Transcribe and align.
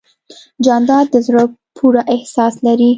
جانداد 0.65 1.05
د 1.13 1.15
زړه 1.27 1.43
پوره 1.75 2.01
احساس 2.15 2.53
لري. 2.65 2.89